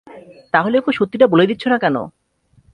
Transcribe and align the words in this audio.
তাহলে 0.53 0.75
ওকে 0.77 0.91
সত্যিটা 0.91 1.25
বলে 1.27 1.45
দিচ্ছ 1.45 1.63
না 1.67 1.77
কেন? 1.77 1.95